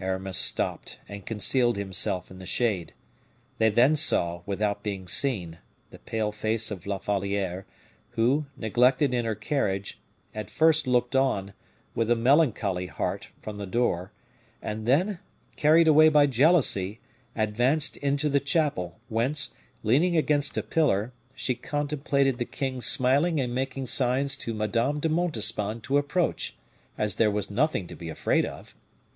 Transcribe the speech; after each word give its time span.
Aramis 0.00 0.36
stopped, 0.36 0.98
and 1.08 1.24
concealed 1.24 1.76
himself 1.76 2.28
in 2.28 2.40
the 2.40 2.44
shade. 2.44 2.92
They 3.58 3.70
then 3.70 3.94
saw, 3.94 4.42
without 4.46 4.82
being 4.82 5.06
seen, 5.06 5.58
the 5.90 6.00
pale 6.00 6.32
face 6.32 6.72
of 6.72 6.86
La 6.86 6.98
Valliere, 6.98 7.64
who, 8.18 8.46
neglected 8.56 9.14
in 9.14 9.24
her 9.24 9.36
carriage, 9.36 10.00
at 10.34 10.50
first 10.50 10.88
looked 10.88 11.14
on, 11.14 11.52
with 11.94 12.10
a 12.10 12.16
melancholy 12.16 12.88
heart, 12.88 13.28
from 13.42 13.58
the 13.58 13.66
door, 13.68 14.10
and 14.60 14.86
then, 14.86 15.20
carried 15.54 15.86
away 15.86 16.08
by 16.08 16.26
jealousy, 16.26 16.98
advanced 17.36 17.96
into 17.98 18.28
the 18.28 18.40
chapel, 18.40 18.98
whence, 19.08 19.54
leaning 19.84 20.16
against 20.16 20.58
a 20.58 20.64
pillar, 20.64 21.12
she 21.36 21.54
contemplated 21.54 22.38
the 22.38 22.44
king 22.44 22.80
smiling 22.80 23.38
and 23.40 23.54
making 23.54 23.86
signs 23.86 24.34
to 24.34 24.52
Madame 24.52 24.98
de 24.98 25.08
Montespan 25.08 25.80
to 25.82 25.96
approach, 25.96 26.56
as 26.98 27.14
there 27.14 27.30
was 27.30 27.52
nothing 27.52 27.86
to 27.86 27.94
be 27.94 28.08
afraid 28.08 28.44
of. 28.44 28.74